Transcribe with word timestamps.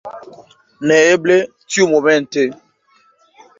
Neeble, 0.91 1.37
tiumomente. 1.69 2.43